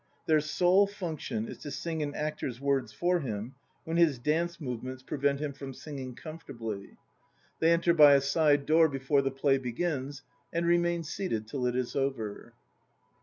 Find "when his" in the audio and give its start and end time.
3.83-4.17